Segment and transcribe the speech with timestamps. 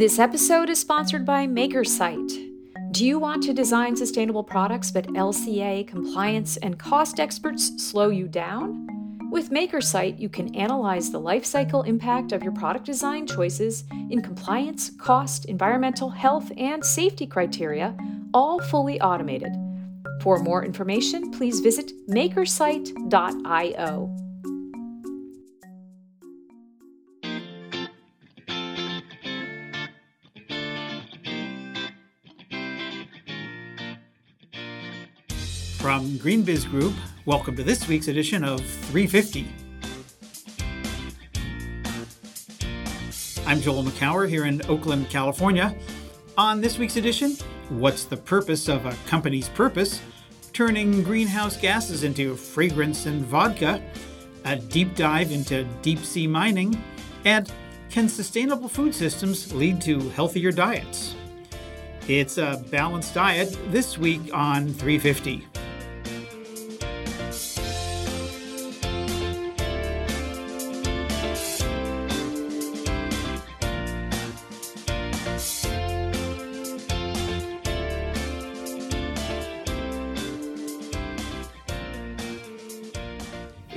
[0.00, 2.32] This episode is sponsored by MakerSite.
[2.90, 8.26] Do you want to design sustainable products, but LCA, compliance, and cost experts slow you
[8.26, 8.88] down?
[9.30, 14.22] With MakerSite, you can analyze the life cycle impact of your product design choices in
[14.22, 17.94] compliance, cost, environmental, health, and safety criteria,
[18.32, 19.52] all fully automated.
[20.22, 24.29] For more information, please visit makersite.io.
[35.90, 36.94] From GreenBiz Group,
[37.26, 39.48] welcome to this week's edition of 350.
[43.44, 45.74] I'm Joel Makower here in Oakland, California.
[46.38, 47.32] On this week's edition,
[47.70, 50.00] what's the purpose of a company's purpose?
[50.52, 53.82] Turning greenhouse gases into fragrance and vodka,
[54.44, 56.80] a deep dive into deep sea mining,
[57.24, 57.50] and
[57.90, 61.16] can sustainable food systems lead to healthier diets?
[62.06, 65.48] It's a balanced diet this week on 350.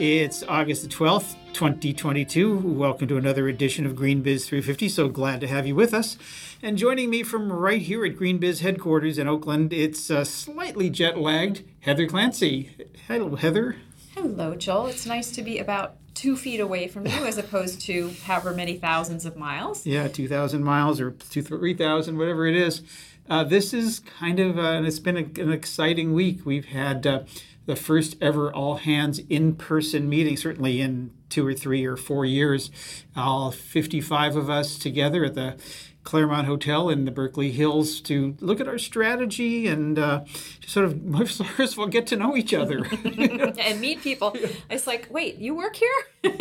[0.05, 2.57] It's August the 12th, 2022.
[2.57, 4.89] Welcome to another edition of GreenBiz 350.
[4.89, 6.17] So glad to have you with us.
[6.61, 11.17] And joining me from right here at GreenBiz headquarters in Oakland, it's uh, slightly jet
[11.17, 12.71] lagged Heather Clancy.
[13.07, 13.77] Hello, Heather.
[14.13, 14.87] Hello, Joel.
[14.87, 18.75] It's nice to be about two feet away from you as opposed to however many
[18.75, 19.85] thousands of miles.
[19.85, 22.81] Yeah, 2,000 miles or 3,000, whatever it is.
[23.29, 26.45] Uh, this is kind of, uh, and it's been a, an exciting week.
[26.45, 27.23] We've had uh,
[27.65, 32.25] the first ever all hands in person meeting, certainly in two or three or four
[32.25, 32.69] years.
[33.15, 35.55] All 55 of us together at the
[36.03, 40.23] Claremont Hotel in the Berkeley Hills to look at our strategy and uh,
[40.65, 41.01] sort of
[41.55, 44.35] first of all get to know each other and meet people.
[44.69, 45.93] It's like, wait, you work here?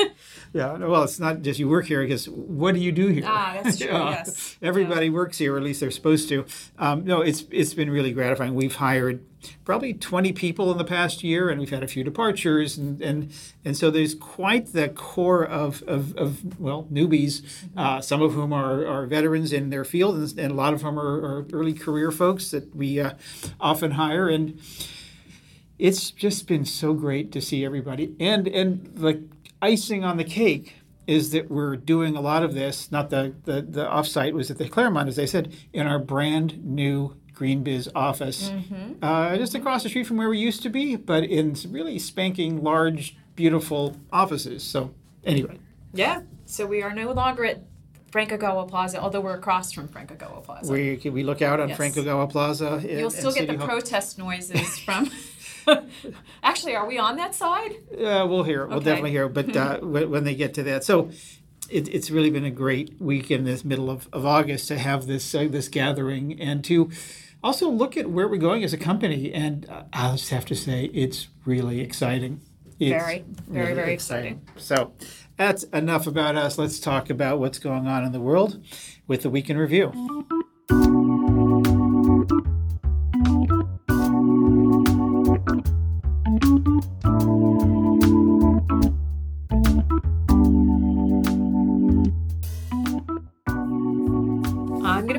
[0.53, 3.25] yeah, well, it's not just you work here because what do you do here?
[3.27, 3.91] Ah, that's true.
[3.91, 5.13] uh, yes, everybody yeah.
[5.13, 6.45] works here, or at least they're supposed to.
[6.79, 8.55] Um, no, it's it's been really gratifying.
[8.55, 9.25] We've hired
[9.65, 13.33] probably 20 people in the past year, and we've had a few departures, and and,
[13.65, 17.79] and so there's quite the core of, of, of well newbies, mm-hmm.
[17.79, 20.83] uh, some of whom are, are veterans in their field, and, and a lot of
[20.83, 23.13] them are, are early career folks that we uh,
[23.61, 24.61] often hire, and
[25.79, 29.21] it's just been so great to see everybody, and and like
[29.61, 30.75] icing on the cake
[31.07, 34.59] is that we're doing a lot of this, not the, the, the offsite was at
[34.59, 39.03] the Claremont, as I said, in our brand new GreenBiz office, mm-hmm.
[39.03, 42.63] uh, just across the street from where we used to be, but in really spanking
[42.63, 44.63] large, beautiful offices.
[44.63, 45.59] So, anyway.
[45.93, 46.23] Yeah.
[46.47, 47.63] So we are no longer at
[48.13, 50.71] Frank Ogawa Plaza, although we're across from Frank Ogawa Plaza.
[50.71, 51.77] We, we look out on yes.
[51.77, 52.83] Frank Ogawa Plaza.
[52.87, 53.67] You'll still get the Hall.
[53.67, 55.11] protest noises from.
[56.43, 57.77] Actually, are we on that side?
[57.97, 58.69] Yeah, we'll hear it.
[58.69, 58.87] We'll okay.
[58.87, 59.35] definitely hear it.
[59.35, 61.11] But uh, when they get to that, so
[61.71, 65.07] it, it's really been a great week in this middle of, of August to have
[65.07, 66.91] this uh, this gathering and to
[67.43, 69.33] also look at where we're going as a company.
[69.33, 72.41] And uh, I just have to say, it's really exciting.
[72.79, 74.43] It's very, very, really very exciting.
[74.57, 74.63] exciting.
[74.63, 74.93] So
[75.37, 76.59] that's enough about us.
[76.59, 78.63] Let's talk about what's going on in the world
[79.07, 80.27] with the Week in Review.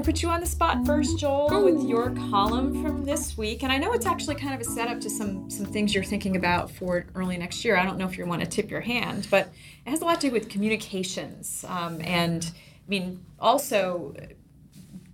[0.04, 3.64] Put you on the spot first, Joel, with your column from this week.
[3.64, 6.36] And I know it's actually kind of a setup to some some things you're thinking
[6.36, 7.78] about for early next year.
[7.78, 9.50] I don't know if you want to tip your hand, but
[9.86, 14.16] it has a lot to do with communications um, and I mean also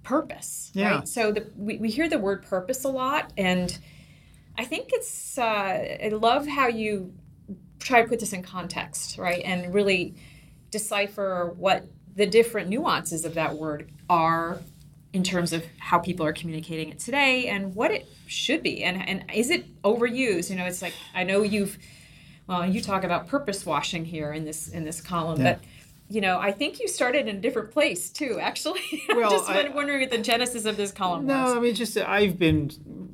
[0.04, 0.72] purpose.
[0.74, 0.96] Yeah.
[0.96, 1.08] Right.
[1.08, 3.78] So the, we we hear the word purpose a lot, and
[4.58, 5.44] I think it's uh,
[6.04, 7.14] I love how you
[7.80, 10.16] try to put this in context, right, and really
[10.72, 11.86] decipher what
[12.20, 14.60] the different nuances of that word are
[15.14, 19.02] in terms of how people are communicating it today and what it should be and
[19.08, 21.78] and is it overused you know it's like i know you've
[22.46, 25.54] well you talk about purpose washing here in this in this column yeah.
[25.54, 25.64] but
[26.10, 29.50] you know i think you started in a different place too actually well, i'm just
[29.50, 31.54] I, wondering what the genesis of this column no was.
[31.54, 32.72] i mean just i've been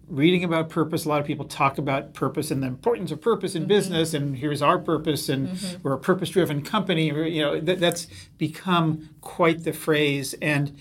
[0.07, 3.53] reading about purpose a lot of people talk about purpose and the importance of purpose
[3.53, 3.69] in mm-hmm.
[3.69, 5.81] business and here's our purpose and mm-hmm.
[5.83, 8.07] we're a purpose driven company you know that, that's
[8.37, 10.75] become quite the phrase and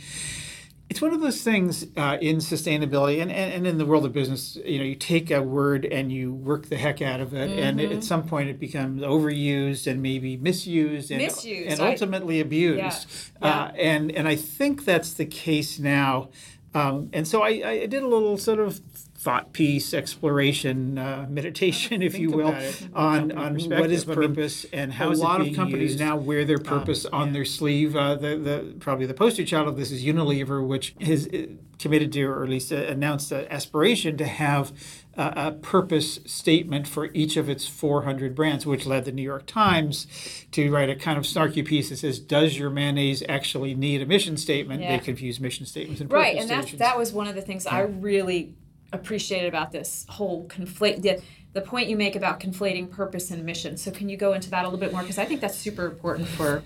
[0.91, 4.13] it's one of those things uh, in sustainability and, and, and, in the world of
[4.13, 7.51] business you know you take a word and you work the heck out of it
[7.51, 7.59] mm-hmm.
[7.59, 11.71] and at some point it becomes overused and maybe misused and, misused.
[11.71, 13.49] and ultimately abused yeah.
[13.49, 16.29] Uh, and and i think that's the case now
[16.75, 18.81] um, and so I, I did a little sort of
[19.25, 22.55] thought piece, exploration, uh, meditation, if you will,
[22.93, 25.99] on, on what is purpose and how a lot of companies used.
[25.99, 27.33] now wear their um, purpose um, on yeah.
[27.33, 27.97] their sleeve.
[27.97, 31.47] Uh, the, the probably the poster child of this is Unilever, which has uh,
[31.79, 34.73] committed to, or at least uh, announced an aspiration to have
[35.17, 40.09] a purpose statement for each of its 400 brands, which led the New York Times
[40.51, 44.07] to write a kind of snarky piece that says, "Does your mayonnaise actually need a
[44.07, 44.97] mission statement?" Yeah.
[44.97, 47.77] They confuse mission statements and right, and that that was one of the things yeah.
[47.77, 48.55] I really
[48.95, 53.77] appreciated about this whole conflate the, the point you make about conflating purpose and mission.
[53.77, 55.87] So can you go into that a little bit more because I think that's super
[55.87, 56.63] important for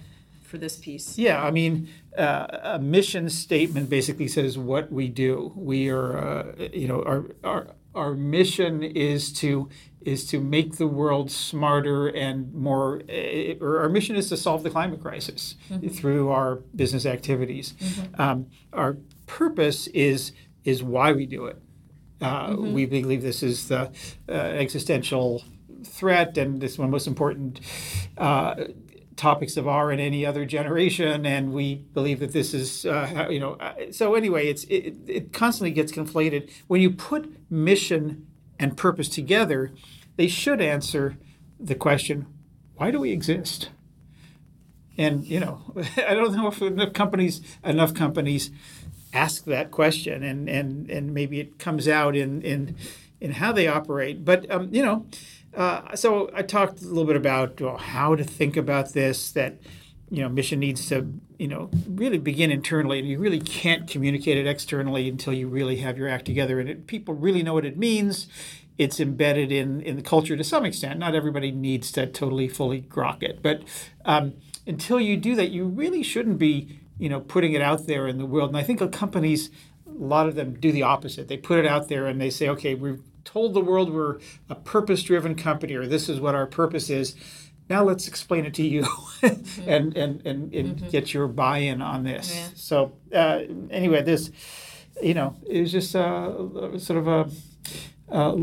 [0.48, 1.18] for this piece.
[1.18, 5.52] Yeah, I mean, uh, a mission statement basically says what we do.
[5.54, 9.68] We are, uh, you know, our our our mission is to
[10.00, 13.02] is to make the world smarter and more.
[13.08, 15.88] Uh, or our mission is to solve the climate crisis mm-hmm.
[15.88, 17.74] through our business activities.
[17.74, 18.20] Mm-hmm.
[18.20, 18.96] Um, our
[19.26, 20.32] purpose is
[20.64, 21.62] is why we do it.
[22.20, 22.72] Uh, mm-hmm.
[22.72, 23.90] We believe this is the
[24.28, 25.44] uh, existential
[25.84, 27.60] threat, and this is one of the most important
[28.16, 28.54] uh,
[29.16, 31.26] topics of our and any other generation.
[31.26, 35.32] And we believe that this is, uh, you know, uh, so anyway, it's it, it
[35.32, 36.50] constantly gets conflated.
[36.66, 38.26] When you put mission
[38.58, 39.72] and purpose together,
[40.16, 41.16] they should answer
[41.60, 42.26] the question,
[42.76, 43.70] why do we exist?
[44.96, 45.62] And you know,
[45.96, 48.50] I don't know if enough companies enough companies
[49.12, 52.76] ask that question, and and and maybe it comes out in in
[53.20, 54.24] in how they operate.
[54.24, 55.06] But um, you know,
[55.54, 59.30] uh, so I talked a little bit about well, how to think about this.
[59.32, 59.58] That
[60.10, 64.38] you know, mission needs to you know really begin internally, and you really can't communicate
[64.38, 67.64] it externally until you really have your act together, and it, people really know what
[67.64, 68.28] it means.
[68.76, 70.98] It's embedded in in the culture to some extent.
[70.98, 73.62] Not everybody needs to totally fully grok it, but
[74.04, 74.34] um,
[74.66, 78.18] until you do that, you really shouldn't be you know, putting it out there in
[78.18, 78.50] the world.
[78.50, 79.50] And I think companies,
[79.86, 81.28] a lot of them do the opposite.
[81.28, 84.18] They put it out there and they say, okay, we've told the world we're
[84.48, 87.14] a purpose driven company or this is what our purpose is.
[87.68, 88.82] Now let's explain it to you
[89.20, 89.68] mm-hmm.
[89.68, 90.88] and, and, and, and mm-hmm.
[90.88, 92.34] get your buy in on this.
[92.34, 92.48] Yeah.
[92.54, 94.30] So, uh, anyway, this,
[95.02, 97.30] you know, it was just uh, sort of a
[98.10, 98.36] uh,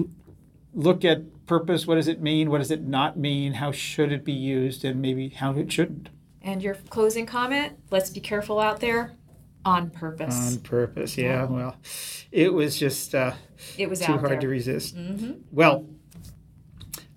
[0.73, 1.87] look at purpose.
[1.87, 2.49] What does it mean?
[2.51, 3.53] What does it not mean?
[3.53, 4.85] How should it be used?
[4.85, 6.09] And maybe how it shouldn't.
[6.45, 9.13] And your closing comment, let's be careful out there
[9.65, 10.53] on purpose.
[10.53, 11.45] On purpose, yeah.
[11.45, 11.75] Well,
[12.31, 13.33] it was just uh,
[13.79, 14.41] it was too hard there.
[14.41, 14.95] to resist.
[14.95, 15.31] Mm-hmm.
[15.51, 15.87] Well,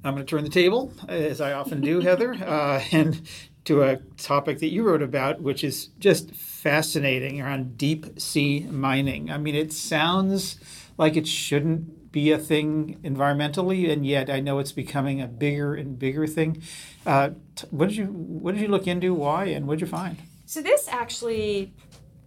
[0.03, 3.21] I'm going to turn the table, as I often do, Heather, uh, and
[3.67, 9.31] to a topic that you wrote about, which is just fascinating around deep sea mining.
[9.31, 10.59] I mean, it sounds
[10.97, 15.75] like it shouldn't be a thing environmentally, and yet I know it's becoming a bigger
[15.75, 16.63] and bigger thing.
[17.07, 17.31] Uh,
[17.71, 19.15] what did you What did you look into?
[19.15, 20.17] Why and what did you find?
[20.47, 21.73] So this actually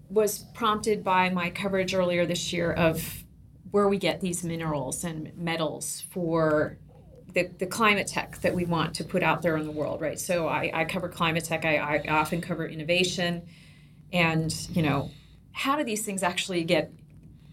[0.10, 3.24] was prompted by my coverage earlier this year of
[3.72, 6.78] where we get these minerals and metals for
[7.34, 10.20] the, the climate tech that we want to put out there in the world, right?
[10.20, 11.64] So I, I cover climate tech.
[11.66, 13.44] I, I often cover innovation,
[14.14, 15.12] and you know,
[15.52, 16.92] how do these things actually get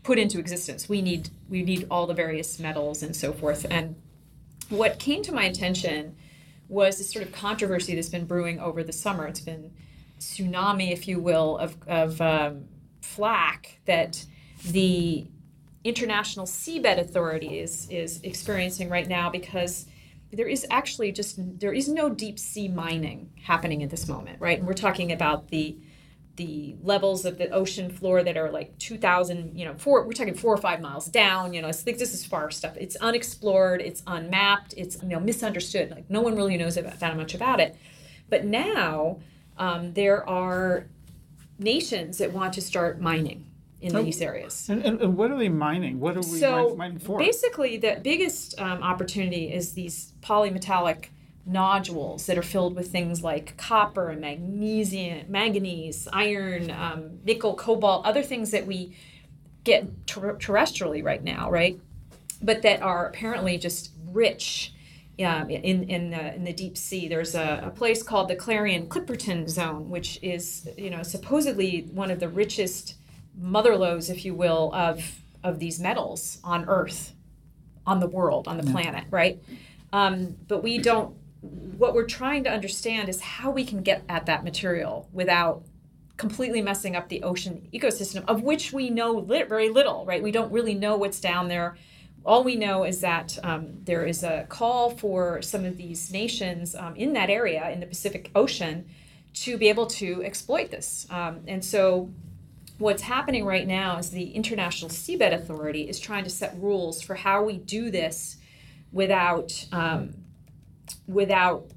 [0.09, 0.89] put into existence.
[0.89, 3.67] We need we need all the various metals and so forth.
[3.71, 3.95] And
[4.71, 6.17] what came to my attention
[6.67, 9.27] was this sort of controversy that's been brewing over the summer.
[9.27, 9.71] It's been
[10.19, 12.65] tsunami, if you will, of of um,
[13.03, 14.25] flack that
[14.65, 15.27] the
[15.85, 19.85] International Seabed Authority is is experiencing right now because
[20.33, 24.59] there is actually just there is no deep sea mining happening at this moment, right?
[24.59, 25.77] And we're talking about the
[26.39, 30.35] the levels of the ocean floor that are like 2000 you know four we're talking
[30.35, 33.81] four or five miles down you know i think this is far stuff it's unexplored
[33.81, 37.59] it's unmapped it's you know misunderstood like no one really knows about, that much about
[37.59, 37.77] it
[38.31, 39.19] but now
[39.59, 40.87] um, there are
[41.59, 43.45] nations that want to start mining
[43.81, 44.69] in oh, these areas.
[44.69, 46.01] And, and, and, what are they mining?
[46.01, 47.19] What are we so mining for?
[47.19, 51.07] Basically, the biggest um, opportunity is these polymetallic
[51.49, 58.05] nodules that are filled with things like copper and magnesium, manganese, iron, um, nickel, cobalt,
[58.05, 58.95] other things that we
[59.65, 61.81] get ter- terrestrially right now, right?
[62.43, 64.75] But that are apparently just rich
[65.25, 67.09] um, in in the, in the deep sea.
[67.09, 72.11] There's a, a place called the Clarion Clipperton Zone, which is you know supposedly one
[72.11, 72.95] of the richest
[73.37, 75.03] mother lodes, if you will, of
[75.43, 77.15] of these metals on Earth,
[77.87, 78.73] on the world, on the yeah.
[78.73, 79.43] planet, right?
[79.93, 84.27] Um, but we don't what we're trying to understand is how we can get at
[84.27, 85.63] that material without
[86.17, 90.23] completely messing up the ocean ecosystem, of which we know lit- very little, right?
[90.23, 91.77] We don't really know what's down there.
[92.27, 96.75] All we know is that um, there is a call for some of these nations
[96.75, 98.89] um, in that area in the Pacific Ocean
[99.35, 101.07] to be able to exploit this.
[101.11, 102.11] Um, and so,
[102.79, 107.15] what's happening right now is the International Seabed Authority is trying to set rules for
[107.15, 108.37] how we do this
[108.93, 110.15] without um,
[111.07, 111.71] without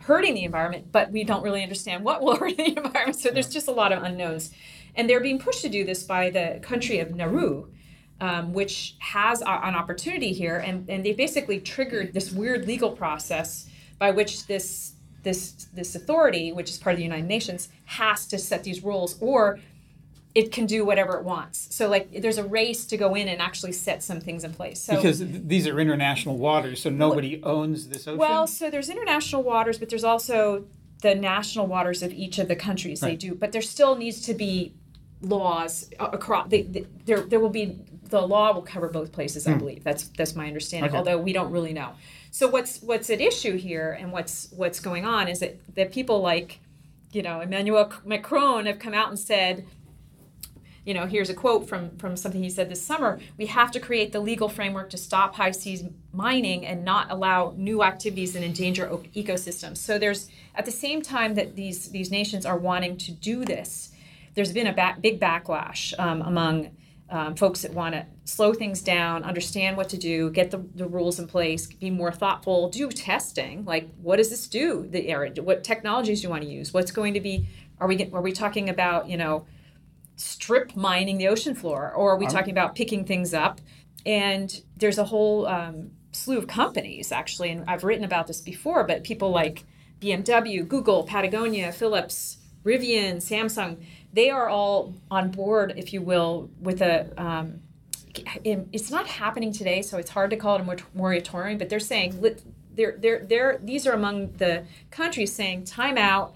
[0.00, 3.16] hurting the environment, but we don't really understand what will hurt the environment.
[3.16, 4.52] So there's just a lot of unknowns.
[4.94, 7.68] And they're being pushed to do this by the country of Nauru,
[8.20, 10.56] um, which has a, an opportunity here.
[10.56, 16.52] And, and they basically triggered this weird legal process by which this this this authority,
[16.52, 19.58] which is part of the United Nations, has to set these rules or
[20.38, 21.74] it can do whatever it wants.
[21.74, 24.80] So like there's a race to go in and actually set some things in place.
[24.80, 28.18] So because these are international waters, so nobody owns this ocean.
[28.18, 30.64] well, so there's international waters, but there's also
[31.02, 33.00] the national waters of each of the countries.
[33.00, 34.74] They do, but there still needs to be
[35.20, 36.48] laws across.
[36.48, 39.44] They, they, there, there will be the law will cover both places.
[39.48, 40.90] I believe that's that's my understanding.
[40.90, 40.98] Hmm.
[40.98, 41.10] Okay.
[41.10, 41.94] Although we don't really know.
[42.30, 46.20] So what's what's at issue here, and what's what's going on is that that people
[46.20, 46.60] like,
[47.10, 49.66] you know, Emmanuel Macron have come out and said
[50.88, 53.20] you know, here's a quote from from something he said this summer.
[53.36, 57.52] We have to create the legal framework to stop high seas mining and not allow
[57.58, 59.76] new activities that endanger ecosystems.
[59.76, 63.92] So there's at the same time that these these nations are wanting to do this,
[64.32, 66.70] there's been a ba- big backlash um, among
[67.10, 70.86] um, folks that want to slow things down, understand what to do, get the, the
[70.86, 73.66] rules in place, be more thoughtful, do testing.
[73.66, 74.86] Like, what does this do?
[74.88, 75.02] The
[75.42, 76.72] what technologies do you want to use?
[76.72, 77.46] What's going to be?
[77.78, 79.44] Are we are we talking about you know?
[80.18, 83.60] Strip mining the ocean floor, or are we talking about picking things up?
[84.04, 88.84] And there's a whole um, slew of companies actually, and I've written about this before,
[88.84, 89.64] but people like
[90.00, 93.78] BMW, Google, Patagonia, Philips, Rivian, Samsung,
[94.12, 97.10] they are all on board, if you will, with a.
[97.20, 97.60] Um,
[98.44, 101.58] it's not happening today, so it's hard to call it a moratorium.
[101.58, 102.20] But they're saying
[102.72, 106.34] they're they're they're these are among the countries saying time out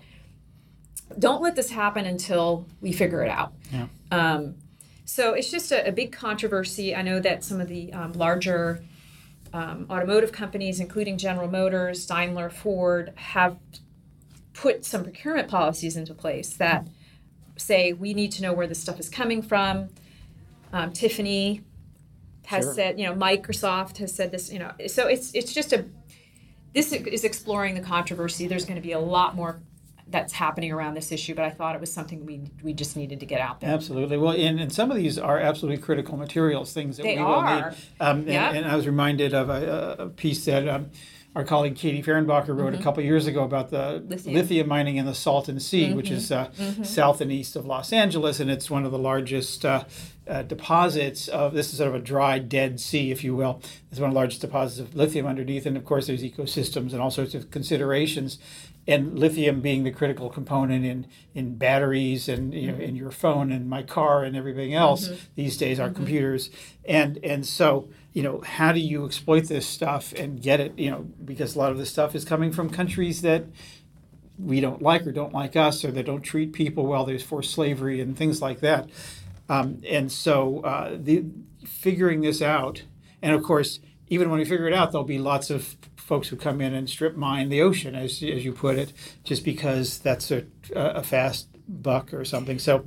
[1.19, 3.52] don't let this happen until we figure it out.
[3.73, 3.87] Yeah.
[4.11, 4.54] Um,
[5.04, 6.95] so it's just a, a big controversy.
[6.95, 8.85] I know that some of the um, larger
[9.52, 13.59] um, automotive companies, including General Motors, Daimler, Ford, have
[14.54, 16.87] put some procurement policies into place that
[17.57, 19.88] say we need to know where this stuff is coming from.
[20.73, 21.62] Um, Tiffany
[22.47, 22.75] has Sure.
[22.75, 25.85] said, you know, Microsoft has said this, you know, so it's it's just a
[26.75, 28.47] this is exploring the controversy.
[28.47, 29.61] There's going to be a lot more
[30.12, 33.21] that's happening around this issue, but I thought it was something we we just needed
[33.21, 33.71] to get out there.
[33.71, 34.19] Absolutely.
[34.19, 37.42] Well, and, and some of these are absolutely critical materials, things that They we will
[37.42, 37.64] need.
[38.00, 38.52] Um, and, Yeah.
[38.52, 40.90] and I was reminded of a, a piece that um,
[41.35, 44.09] our colleague Katie Fehrenbacher wrote a couple years ago about the Mm-hmm.
[44.11, 44.35] Lithium.
[44.37, 44.69] lithium.
[44.69, 46.14] mining in the Salton Sea, which Mm-hmm.
[46.16, 49.85] is uh, south and east of Los Angeles, and it's one of the largest uh,
[50.28, 53.61] uh, deposits of this is sort of a dry, dead sea, if you will.
[53.90, 57.00] It's one of the largest deposits of lithium underneath, and of course, there's ecosystems and
[57.00, 58.38] all sorts of considerations.
[58.85, 63.53] And lithium being the critical component in, in batteries and you know, in your phone
[63.53, 66.51] and my car and everything else these days, our computers.
[66.85, 70.79] And and so you know, how do you exploit this stuff and get it?
[70.79, 73.45] You know, because a lot of this stuff is coming from countries that
[74.39, 77.05] we don't like or don't like us or that don't treat people well.
[77.05, 78.89] There's forced slavery and things like that.
[79.49, 81.25] Um, and so uh, the
[81.65, 82.83] figuring this out,
[83.21, 85.77] and of course, even when we figure it out, there'll be lots of
[86.12, 88.92] folks who come in and strip mine the ocean, as, as you put it,
[89.25, 90.45] just because that's a,
[90.76, 92.59] a fast buck or something.
[92.59, 92.85] So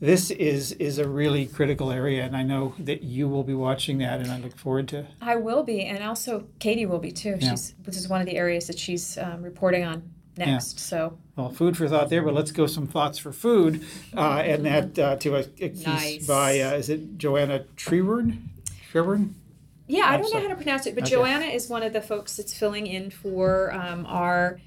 [0.00, 3.98] this is is a really critical area, and I know that you will be watching
[3.98, 5.06] that, and I look forward to.
[5.22, 7.36] I will be, and also Katie will be too.
[7.38, 7.50] Yeah.
[7.50, 10.02] She's this is one of the areas that she's um, reporting on
[10.36, 10.80] next.
[10.80, 13.84] So Well, food for thought there, but let's go some thoughts for food,
[14.16, 16.26] uh, and that uh, to a, a piece Nice.
[16.26, 18.50] by uh, is it Joanna Trewern?
[18.90, 19.36] Trewern?
[19.88, 21.12] Yeah, I don't know how to pronounce it, but Okay.
[21.12, 24.60] Joanna is one of the folks that's filling in for um, our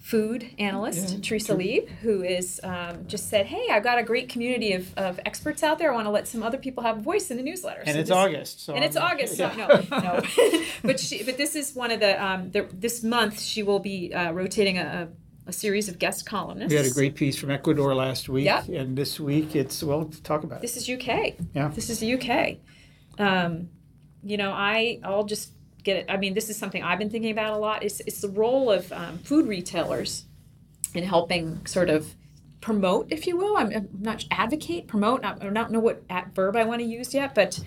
[0.00, 1.54] food analyst Yeah, Theresa.
[1.54, 5.62] Lieb, who is um, just said, "Hey, I've got a great community of, of experts
[5.62, 5.92] out there.
[5.92, 8.00] I want to let some other people have a voice in the newsletter." And So
[8.00, 9.38] it's this- August, so and it's I'm- August.
[9.38, 9.54] yeah.
[9.54, 10.22] So no, no.
[10.82, 14.12] but she, but this is one of the, um, the this month she will be
[14.12, 15.08] uh, rotating a,
[15.46, 16.70] a, a series of guest columnists.
[16.72, 18.68] We had a great piece from Ecuador last week, Yep.
[18.70, 20.62] and this week it's well talk about it.
[20.62, 21.34] This is UK.
[21.54, 21.68] Yeah.
[21.68, 22.56] This is the UK.
[23.20, 23.68] Um,
[24.22, 25.52] you know, I I'll just
[25.82, 26.06] get it.
[26.08, 27.82] I mean, this is something I've been thinking about a lot.
[27.82, 30.24] It's it's the role of um, food retailers
[30.94, 32.14] in helping sort of
[32.60, 33.56] promote, if you will.
[33.56, 35.24] I'm, I'm not advocate, promote.
[35.24, 36.02] I, don't know what
[36.34, 37.60] verb I want to use yet, but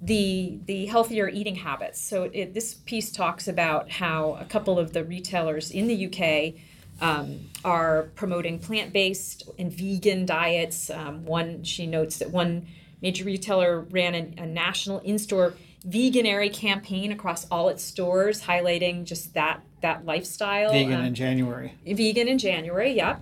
[0.00, 2.00] the the healthier eating habits.
[2.00, 6.60] So it, this piece talks about how a couple of the retailers in the UK
[7.00, 10.90] um, are promoting plant-based and vegan diets.
[10.90, 12.66] Um, one, she notes that one
[13.00, 15.54] major retailer ran a, a national in-store
[15.86, 20.70] Veganuary campaign across all its stores, highlighting just that that lifestyle.
[20.72, 21.74] Vegan um, in January.
[21.84, 22.92] Vegan in January.
[22.92, 23.20] Yep.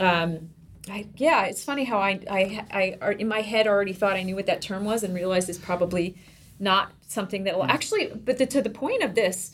[0.00, 0.50] Um,
[0.88, 4.34] I, yeah, it's funny how I, I, I, in my head already thought I knew
[4.34, 6.16] what that term was and realized it's probably
[6.58, 9.52] not something that will actually, but the, to the point of this,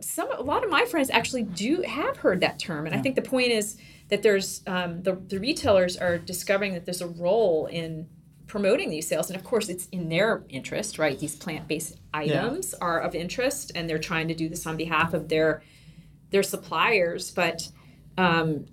[0.00, 2.86] some, a lot of my friends actually do have heard that term.
[2.86, 3.76] And I think the point is
[4.08, 8.08] that there's, um, the, the retailers are discovering that there's a role in
[8.48, 9.30] promoting these sales.
[9.30, 11.18] And of course, it's in their interest, right?
[11.18, 12.84] These plant based items yeah.
[12.84, 15.62] are of interest and they're trying to do this on behalf of their,
[16.30, 17.30] their suppliers.
[17.30, 17.68] But,
[18.16, 18.66] um,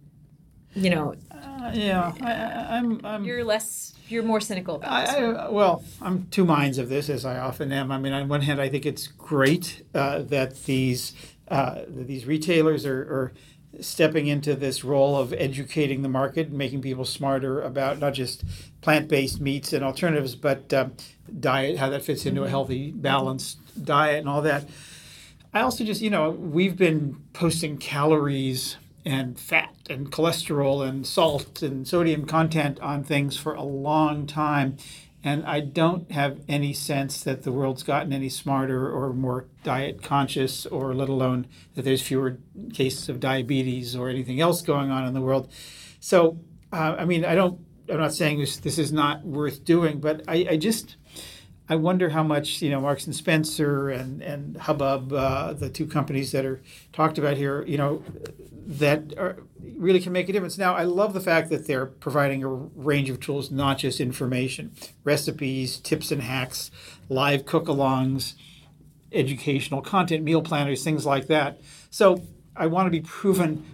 [0.74, 2.32] you know, uh, yeah, I,
[2.78, 3.94] am I'm, I'm, You're less.
[4.08, 5.38] You're more cynical about I, this.
[5.38, 7.92] I, well, I'm two minds of this, as I often am.
[7.92, 11.14] I mean, on one hand, I think it's great uh, that these
[11.48, 13.34] uh, these retailers are, are
[13.82, 18.44] stepping into this role of educating the market making people smarter about not just
[18.82, 20.94] plant-based meats and alternatives, but um,
[21.40, 24.66] diet, how that fits into a healthy, balanced diet, and all that.
[25.54, 31.62] I also just, you know, we've been posting calories and fat and cholesterol and salt
[31.62, 34.78] and sodium content on things for a long time.
[35.26, 40.04] And I don't have any sense that the world's gotten any smarter or more diet
[40.04, 42.38] conscious, or let alone that there's fewer
[42.72, 45.52] cases of diabetes or anything else going on in the world.
[46.00, 46.40] So,
[46.72, 50.22] uh, I mean, I don't, I'm not saying this, this is not worth doing, but
[50.28, 50.96] I, I just,
[51.68, 55.88] I wonder how much you know Marks and Spencer and and Hubbub, uh, the two
[55.88, 56.62] companies that are
[56.94, 58.04] talked about here, you know,
[58.68, 59.38] that are,
[59.78, 60.58] really can make a difference.
[60.58, 64.74] Now, I love the fact that they're providing a range of tools, not just information,
[65.04, 66.70] recipes, tips and hacks,
[67.10, 68.36] live cook-alongs,
[69.12, 71.62] educational content, meal planners, things like that.
[71.90, 72.24] So
[72.56, 73.66] I want to be proven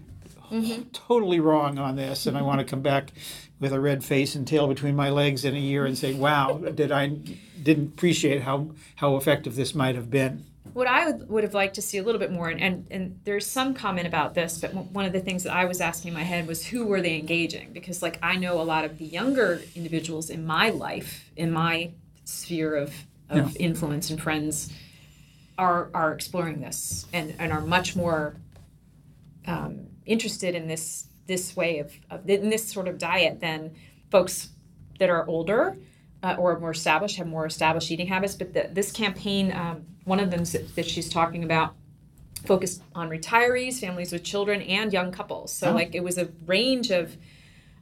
[0.52, 0.90] mm-hmm.
[0.92, 3.12] totally wrong on this, and I want to come back
[3.60, 6.58] with a red face and tail between my legs in a year and say, "Wow,
[6.58, 11.44] did I didn't appreciate how how effective this might have been." what I would, would
[11.44, 14.36] have liked to see a little bit more, and, and, and there's some comment about
[14.36, 16.86] this, but one of the things that I was asking in my head was who
[16.86, 17.74] were they engaging?
[17.74, 21.92] Because, like, I know a lot of the younger individuals in my life, in my
[22.24, 22.94] sphere of,
[23.30, 23.58] of yeah.
[23.60, 24.72] influence and friends,
[25.58, 28.36] are, are exploring this and, and are much more
[29.48, 33.74] um, interested in this this way of, of in this sort of diet than
[34.10, 34.50] folks
[35.00, 35.78] that are older
[36.24, 38.36] uh, or more established have more established eating habits.
[38.36, 40.44] But the, this campaign um, one of them
[40.76, 41.76] that she's talking about
[42.46, 45.54] focused on retirees, families with children, and young couples.
[45.54, 45.74] So oh.
[45.74, 47.16] like it was a range of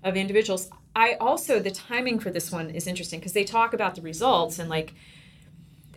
[0.03, 0.69] of individuals.
[0.95, 4.59] I also the timing for this one is interesting because they talk about the results
[4.59, 4.93] and like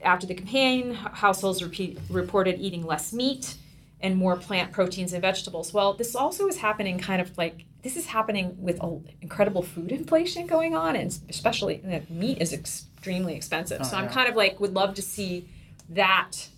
[0.03, 3.55] after the campaign, households repeat, reported eating less meat
[4.03, 5.73] and more plant proteins and vegetables.
[5.73, 8.81] Well, this also is happening kind of like this is happening with
[9.21, 13.81] incredible food inflation going on, and especially you know, meat is extremely expensive.
[13.81, 15.49] Oh, so I'm kind of like would love to see
[15.91, 16.49] that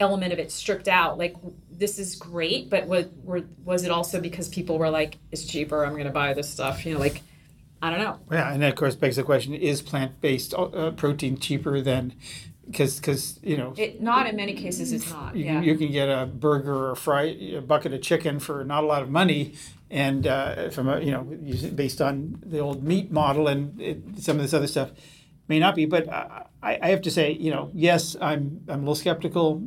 [0.00, 1.36] element of it stripped out like
[1.70, 3.06] this is great but was,
[3.64, 6.84] was it also because people were like it's cheaper i'm going to buy this stuff
[6.84, 7.22] you know like
[7.80, 11.38] i don't know yeah and that of course begs the question is plant-based uh, protein
[11.38, 12.12] cheaper than
[12.66, 15.60] because because you know it, not in many cases it's not you, yeah.
[15.60, 19.02] you can get a burger or fry a bucket of chicken for not a lot
[19.02, 19.54] of money
[19.90, 24.36] and uh, from a you know based on the old meat model and it, some
[24.36, 24.90] of this other stuff
[25.48, 25.86] may not be.
[25.86, 29.62] But I, I have to say, you know, yes, I'm I'm a little skeptical,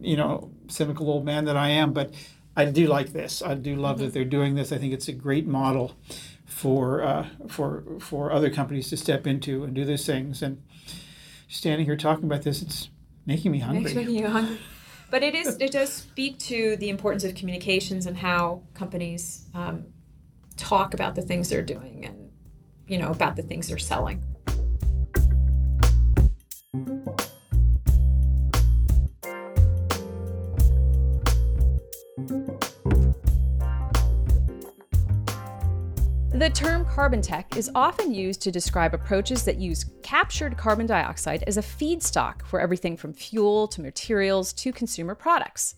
[0.00, 2.14] you know, cynical old man that I am, but
[2.56, 3.42] I do like this.
[3.42, 4.06] I do love mm-hmm.
[4.06, 4.72] that they're doing this.
[4.72, 5.96] I think it's a great model
[6.44, 10.42] for uh, for for other companies to step into and do these things.
[10.42, 10.62] And
[11.52, 12.88] standing here talking about this, it's
[13.26, 13.84] making me hungry.
[13.84, 14.58] It's making you hungry.
[15.10, 19.84] But it is it does speak to the importance of communications and how companies um,
[20.56, 22.30] talk about the things they're doing and
[22.86, 24.22] you know about the things they're selling.
[36.42, 41.44] The term carbon tech is often used to describe approaches that use captured carbon dioxide
[41.46, 45.76] as a feedstock for everything from fuel to materials to consumer products.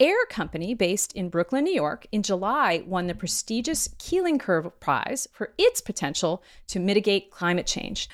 [0.00, 5.28] Air Company, based in Brooklyn, New York, in July won the prestigious Keeling Curve Prize
[5.30, 8.08] for its potential to mitigate climate change.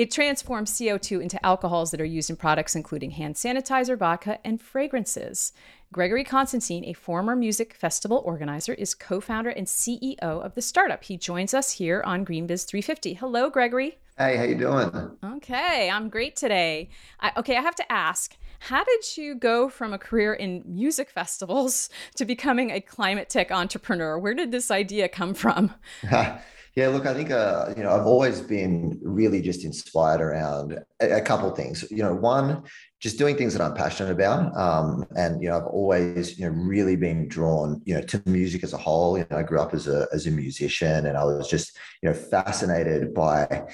[0.00, 4.58] It transforms CO2 into alcohols that are used in products including hand sanitizer, vodka, and
[4.58, 5.52] fragrances.
[5.92, 11.04] Gregory Constantine, a former music festival organizer, is co founder and CEO of the startup.
[11.04, 13.12] He joins us here on GreenBiz 350.
[13.12, 13.98] Hello, Gregory.
[14.16, 15.18] Hey, how you doing?
[15.22, 16.88] Okay, I'm great today.
[17.20, 21.10] I, okay, I have to ask, how did you go from a career in music
[21.10, 24.18] festivals to becoming a climate tech entrepreneur?
[24.18, 25.74] Where did this idea come from?
[26.80, 31.16] Yeah, look, I think uh, you know I've always been really just inspired around a,
[31.18, 31.84] a couple things.
[31.90, 32.62] You know, one,
[33.00, 36.52] just doing things that I'm passionate about, um, and you know I've always you know
[36.52, 39.18] really been drawn you know to music as a whole.
[39.18, 42.08] You know, I grew up as a as a musician, and I was just you
[42.08, 43.66] know fascinated by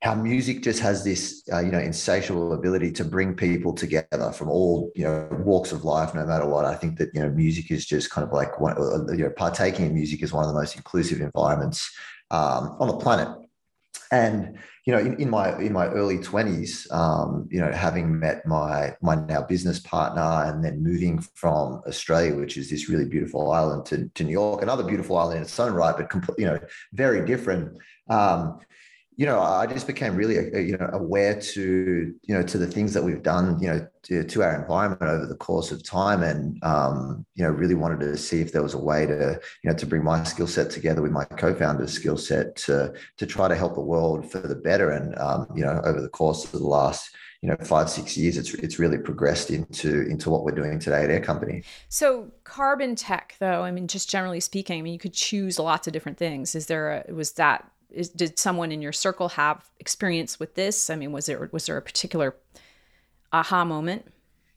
[0.00, 4.48] how music just has this uh, you know insatiable ability to bring people together from
[4.48, 7.70] all you know walks of life no matter what i think that you know music
[7.70, 10.52] is just kind of like one uh, you know partaking in music is one of
[10.52, 11.90] the most inclusive environments
[12.30, 13.28] um, on the planet.
[14.10, 18.46] And you know, in, in my in my early twenties, um, you know, having met
[18.46, 23.50] my my now business partner, and then moving from Australia, which is this really beautiful
[23.50, 26.58] island, to, to New York, another beautiful island in its own right, but you know,
[26.92, 27.78] very different.
[28.10, 28.60] Um,
[29.16, 32.66] you know, I just became really, uh, you know, aware to, you know, to the
[32.66, 36.22] things that we've done, you know, to, to our environment over the course of time,
[36.22, 39.70] and um, you know, really wanted to see if there was a way to, you
[39.70, 43.46] know, to bring my skill set together with my co-founder's skill set to to try
[43.46, 44.90] to help the world for the better.
[44.90, 47.08] And um, you know, over the course of the last,
[47.40, 51.04] you know, five six years, it's it's really progressed into into what we're doing today
[51.04, 51.62] at our company.
[51.88, 55.86] So carbon tech, though, I mean, just generally speaking, I mean, you could choose lots
[55.86, 56.56] of different things.
[56.56, 60.90] Is there a was that is, did someone in your circle have experience with this?
[60.90, 62.36] I mean, was there was there a particular
[63.32, 64.12] aha moment?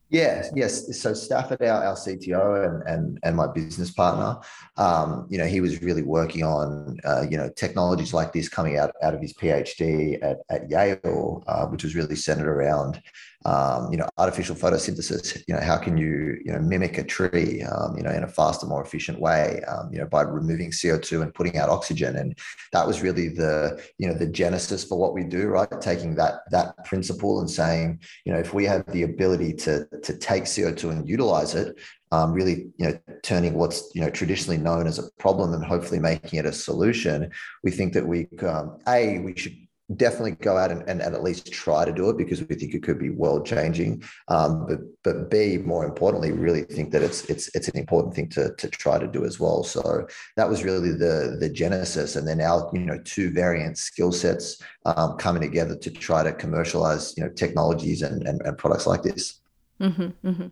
[0.10, 1.02] Yes, yes.
[1.02, 4.38] So Stafford, our, our CTO and, and and my business partner,
[4.78, 8.78] um, you know, he was really working on uh, you know technologies like this coming
[8.78, 13.02] out out of his PhD at, at Yale, uh, which was really centered around
[13.48, 15.42] um, you know, artificial photosynthesis.
[15.48, 18.28] You know, how can you, you know, mimic a tree, um, you know, in a
[18.28, 22.18] faster, more efficient way, um, you know, by removing CO2 and putting out oxygen.
[22.18, 22.38] And
[22.74, 25.70] that was really the, you know, the genesis for what we do, right?
[25.80, 30.18] Taking that that principle and saying, you know, if we have the ability to to
[30.18, 31.78] take CO2 and utilize it,
[32.12, 36.00] um, really you know turning what's you know traditionally known as a problem and hopefully
[36.00, 37.30] making it a solution
[37.64, 39.58] we think that we um, a we should
[39.96, 42.74] definitely go out and, and, and, at least try to do it because we think
[42.74, 44.04] it could be world changing.
[44.28, 48.28] Um, but but B, more importantly, really think that it's it's it's an important thing
[48.30, 49.64] to to try to do as well.
[49.64, 50.06] So
[50.36, 54.62] that was really the the genesis, and then our you know two variant skill sets
[54.86, 59.04] um, coming together to try to commercialize you know technologies and and, and products like
[59.04, 59.40] this.
[59.82, 60.48] Mm-hmm, mm-hmm.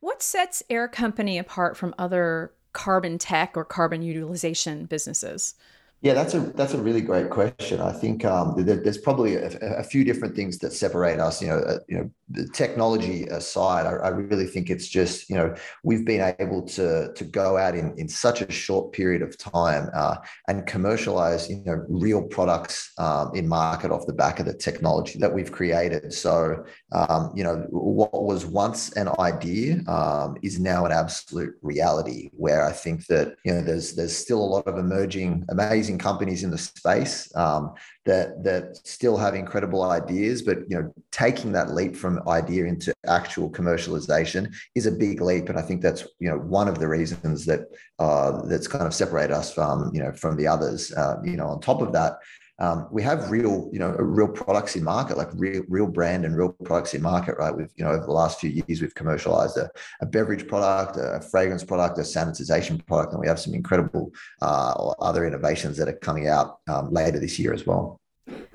[0.00, 5.54] What sets Air Company apart from other carbon tech or carbon utilization businesses?
[6.02, 7.80] Yeah, that's a that's a really great question.
[7.80, 11.42] I think um, there, there's probably a, a, few different things that separate us.
[11.42, 15.36] You know, uh, you know, the technology aside, I, I, really think it's just you
[15.36, 19.36] know we've been able to to go out in in such a short period of
[19.36, 20.16] time uh,
[20.46, 25.18] and commercialize you know real products um, in market off the back of the technology
[25.18, 26.12] that we've created.
[26.12, 32.30] So um, you know what was once an idea um, is now an absolute reality.
[32.32, 36.44] Where I think that you know there's there's still a lot of emerging amazing companies
[36.44, 37.74] in the space um,
[38.06, 42.94] that that still have incredible ideas, but you know, taking that leap from idea into
[43.06, 46.88] actual commercialization is a big leap, and I think that's you know one of the
[46.88, 47.66] reasons that
[47.98, 50.92] uh, that's kind of separate us from you know from the others.
[50.92, 52.18] Uh, you know, on top of that,
[52.60, 56.36] um, we have real, you know, real products in market, like real, real brand and
[56.36, 57.54] real products in market, right?
[57.54, 59.70] We've, you know, over the last few years, we've commercialized a,
[60.02, 64.72] a beverage product, a fragrance product, a sanitization product, and we have some incredible uh,
[65.00, 67.98] other innovations that are coming out um, later this year as well.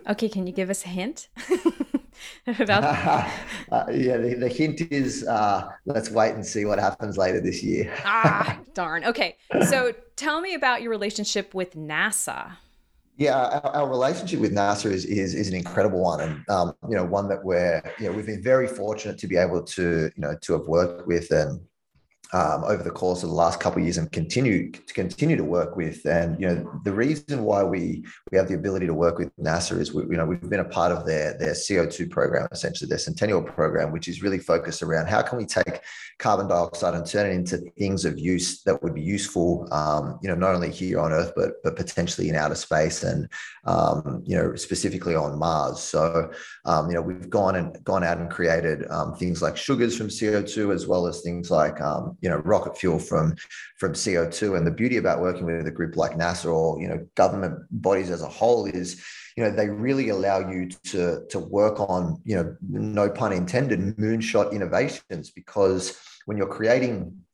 [0.08, 1.30] Okay, can you give us a hint?
[2.48, 2.84] about
[3.72, 7.64] uh, yeah the, the, hint is uh, let's wait and see what happens later this
[7.64, 9.36] year ah darn okay
[9.68, 12.54] so tell me about your relationship with nasa
[13.18, 16.96] yeah, our, our, relationship with NASA is, is is an incredible one, and um, you
[16.96, 20.22] know, one that we're you know we've been very fortunate to be able to you
[20.22, 21.62] know to have worked with and
[22.34, 25.44] um, over the course of the last couple of years and continue to continue to
[25.44, 26.06] work with.
[26.06, 29.80] And you know, the reason why we we have the ability to work with NASA
[29.80, 32.88] is we, you know we've been a part of their their CO two program, essentially
[32.88, 35.82] their Centennial program, which is really focused around how can we take
[36.20, 40.30] carbon dioxide and turn it into things of use that would be useful, um, you
[40.30, 43.30] know, not only here on Earth but but potentially in outer space and
[43.66, 45.80] um, you know specifically on Mars.
[45.80, 46.32] So
[46.66, 50.10] um, you know we've gone and gone out and created um, things like sugars from
[50.10, 51.80] CO two as well as things like
[52.22, 53.36] you know rocket fuel from
[53.78, 54.58] from CO2.
[54.58, 58.10] And the beauty about working with a group like NASA or you know government bodies
[58.10, 59.04] as a whole is
[59.36, 63.80] you know they really allow you to to work on you know no pun intended
[63.98, 67.25] moonshot innovations because when you're creating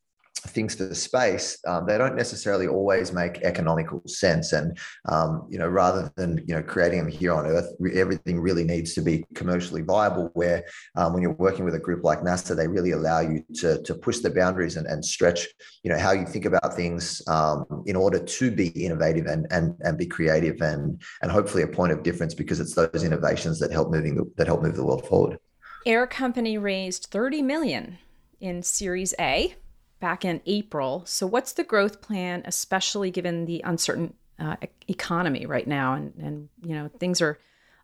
[0.48, 4.52] things for space, um, they don't necessarily always make economical sense.
[4.52, 4.78] And
[5.08, 8.94] um, you know, rather than you know creating them here on Earth, everything really needs
[8.94, 10.30] to be commercially viable.
[10.34, 10.64] Where
[10.96, 13.94] um, when you're working with a group like NASA, they really allow you to to
[13.94, 15.46] push the boundaries and, and stretch
[15.82, 19.76] you know how you think about things um, in order to be innovative and and
[19.80, 23.72] and be creative and and hopefully a point of difference because it's those innovations that
[23.72, 25.38] help moving the, that help move the world forward.
[25.84, 27.98] Air Company raised 30 million
[28.40, 29.54] in Series A
[30.02, 31.04] back in April.
[31.06, 34.56] So, what's the growth plan, especially given the uncertain uh,
[34.88, 35.94] economy right now?
[35.94, 37.38] And, and, you know, things are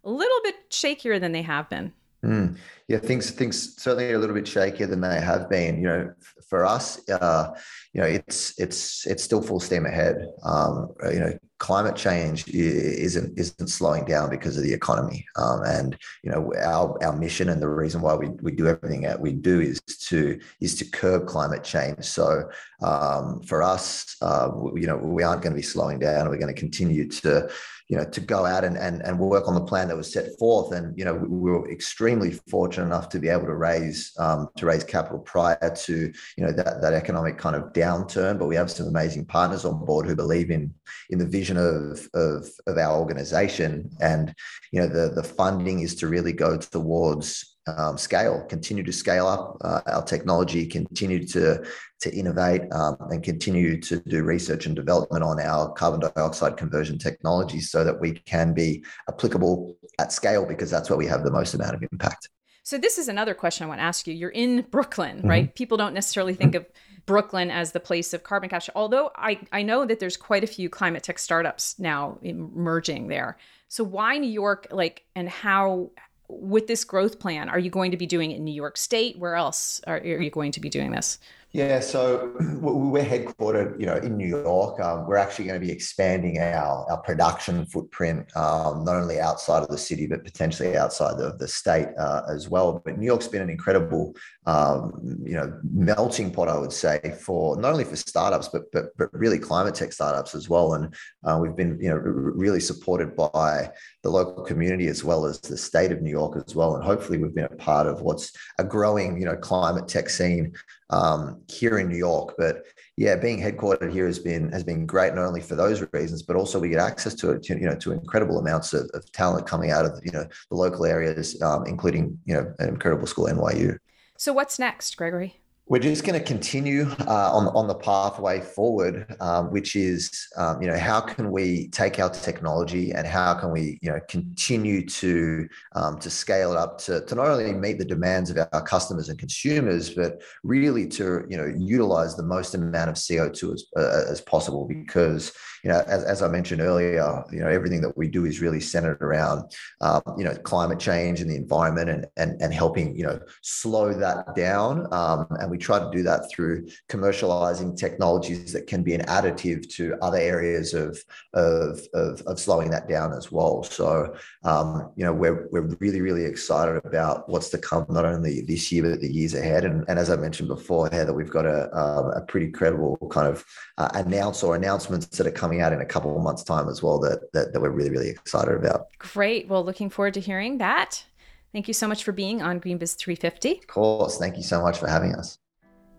[0.05, 1.93] a little bit shakier than they have been.
[2.25, 2.57] Mm.
[2.89, 5.79] Yeah, things things certainly are a little bit shakier than they have been.
[5.79, 6.13] You know,
[6.49, 7.55] for us, uh,
[7.93, 10.17] you know, it's it's it's still full steam ahead.
[10.43, 15.27] Um, you know, climate change isn't isn't slowing down because of the economy.
[15.37, 19.03] Um, and you know, our our mission and the reason why we, we do everything
[19.03, 22.05] that we do is to is to curb climate change.
[22.05, 22.49] So
[22.83, 26.29] um, for us, uh, you know, we aren't going to be slowing down.
[26.29, 27.49] We're going to continue to
[27.89, 30.39] you know, to go out and, and, and work on the plan that was set
[30.39, 30.73] forth.
[30.73, 34.67] And, you know, we were extremely fortunate enough to be able to raise, um, to
[34.67, 38.39] raise capital prior to, you know, that, that economic kind of downturn.
[38.39, 40.75] But we have some amazing partners on board who believe in,
[41.09, 43.91] in the vision of, of, of our organization.
[44.01, 44.35] And,
[44.71, 49.27] you know, the, the funding is to really go towards um, scale, continue to scale
[49.27, 51.65] up uh, our technology, continue to
[52.01, 56.99] to innovate, um, and continue to do research and development on our carbon dioxide conversion
[56.99, 61.31] technologies, so that we can be applicable at scale, because that's where we have the
[61.31, 62.29] most amount of impact.
[62.63, 64.15] So this is another question I want to ask you.
[64.15, 65.29] You're in Brooklyn, mm-hmm.
[65.29, 65.55] right?
[65.55, 66.67] People don't necessarily think of
[67.07, 70.47] Brooklyn as the place of carbon capture, although I I know that there's quite a
[70.47, 73.39] few climate tech startups now emerging there.
[73.69, 74.67] So why New York?
[74.71, 75.91] Like, and how
[76.29, 79.19] with this growth plan, are you going to be doing it in New York State?
[79.19, 81.19] Where else are, you going to be doing this?
[81.53, 84.79] Yeah, so we're headquartered, you know, in New York.
[84.81, 89.63] Um, we're actually going to be expanding our, our production footprint, um, not only outside
[89.63, 92.83] of the city, but potentially outside of the state uh, as well.
[92.85, 94.93] But New York's been an incredible, um,
[95.25, 99.09] you know, melting pot, I would say, for not only for startups, but but but
[99.15, 100.75] really climate tech startups as well.
[100.75, 103.71] And uh, we've been, you know, really supported by
[104.09, 106.75] the local community as well as the state of New York as well.
[106.75, 110.55] And hopefully, we've been a part of what's a growing, you know, climate tech scene
[110.89, 112.35] um, here in New York.
[112.39, 112.65] But
[112.97, 116.37] yeah, being headquartered here has been has been great not only for those reasons, but
[116.37, 119.73] also we get access to it, you know, to incredible amounts of, of talent coming
[119.73, 123.77] out of you know the local areas, um, including you know an incredible school NYU.
[124.17, 125.39] So what's next, Gregory?
[125.71, 130.63] We're just going to continue uh, on on the pathway forward, um, which is um,
[130.63, 134.87] you know how can we take our technology and how can we you know continue
[134.87, 138.63] to um, to scale it up to, to not only meet the demands of our
[138.63, 143.53] customers and consumers, but really to you know utilize the most amount of CO two
[143.53, 145.33] as uh, as possible because
[145.69, 148.59] you know, as, as I mentioned earlier, you know, everything that we do is really
[148.59, 149.53] centered around,
[149.83, 153.93] um, you know, climate change and the environment and, and, and helping, you know, slow
[153.93, 154.91] that down.
[154.95, 159.69] Um, and we try to do that through commercializing technologies that can be an additive
[159.75, 160.99] to other areas of,
[161.35, 163.63] of, of, of slowing that down as well.
[163.63, 168.41] So, um, you know, we're, we're really, really excited about what's to come, not only
[168.41, 169.67] this year, but the years ahead.
[169.67, 173.29] And, and as I mentioned before, Heather, we've got a, um, a pretty credible kind
[173.29, 173.45] of
[173.77, 176.69] uh, announce or announcements that are coming coming out in a couple of months' time
[176.69, 178.87] as well that, that, that we're really, really excited about.
[178.99, 179.49] Great.
[179.49, 181.05] Well, looking forward to hearing that.
[181.53, 183.59] Thank you so much for being on GreenBiz 350.
[183.59, 184.19] Of course.
[184.19, 185.39] Thank you so much for having us.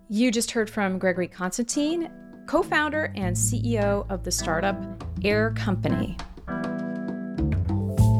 [0.09, 2.09] You just heard from Gregory Constantine,
[2.47, 4.77] co founder and CEO of the startup
[5.23, 6.17] Air Company.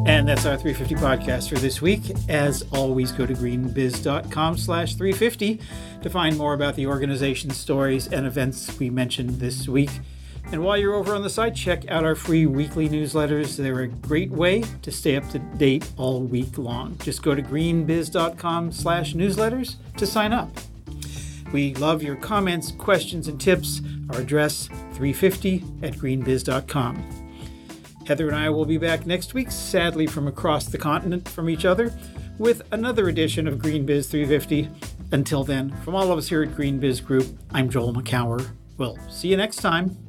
[0.07, 2.01] And that's our 350 podcast for this week.
[2.27, 5.59] As always, go to greenbiz.com slash 350
[6.01, 9.91] to find more about the organization's stories and events we mentioned this week.
[10.51, 13.55] And while you're over on the site, check out our free weekly newsletters.
[13.55, 16.97] They're a great way to stay up to date all week long.
[17.03, 20.49] Just go to greenbiz.com slash newsletters to sign up.
[21.53, 23.81] We love your comments, questions, and tips.
[24.11, 27.19] Our address, 350 at greenbiz.com.
[28.07, 31.63] Heather and I will be back next week, sadly from across the continent from each
[31.63, 31.93] other,
[32.39, 34.67] with another edition of GreenBiz 350.
[35.11, 38.47] Until then, from all of us here at GreenBiz Group, I'm Joel Makower.
[38.77, 40.08] We'll see you next time.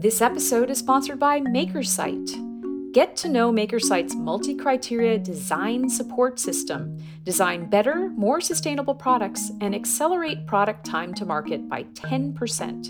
[0.00, 2.94] This episode is sponsored by MakerSite.
[2.94, 6.96] Get to know MakerSite's multi criteria design support system.
[7.22, 12.86] Design better, more sustainable products and accelerate product time to market by 10%.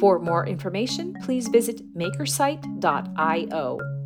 [0.00, 3.99] For more information, please visit makersite.io.